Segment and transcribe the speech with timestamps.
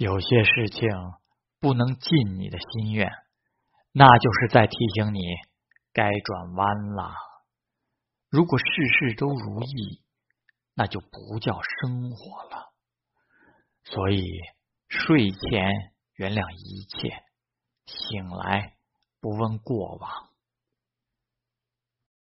[0.00, 0.88] 有些事情
[1.60, 3.10] 不能尽你的心愿
[3.92, 5.20] 那就是在提醒你
[5.92, 7.12] 该转弯了。
[8.30, 10.02] 如果事事都如意
[10.72, 12.72] 那就不叫生活了。
[13.84, 14.24] 所以
[14.88, 15.70] 睡前
[16.14, 17.22] 原谅一切
[17.84, 18.78] 醒来
[19.20, 20.29] 不问过往。